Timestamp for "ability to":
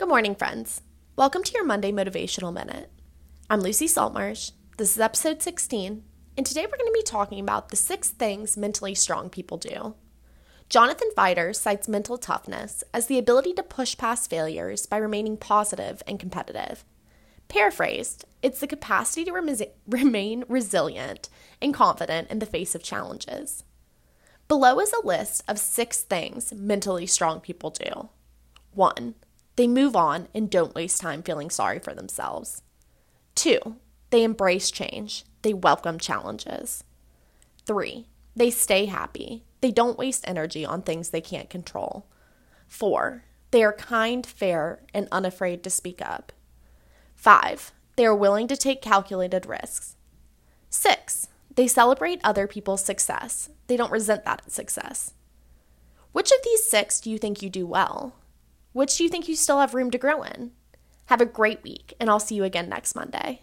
13.18-13.62